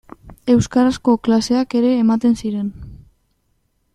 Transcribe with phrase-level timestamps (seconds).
[0.53, 2.75] Euskarazko klaseak ere ematen ziren.